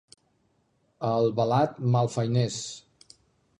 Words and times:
A 1.09 1.11
Albalat, 1.17 1.77
malfeiners. 1.97 2.59